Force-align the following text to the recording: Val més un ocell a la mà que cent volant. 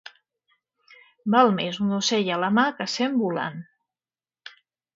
Val 1.35 1.53
més 1.59 1.77
un 1.85 1.93
ocell 1.99 2.33
a 2.37 2.41
la 2.47 2.51
mà 2.61 2.65
que 2.81 2.89
cent 2.97 3.21
volant. 3.21 3.63